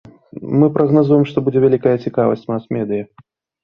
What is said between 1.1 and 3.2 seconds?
што будзе вялікая цікавасць мас-медыя.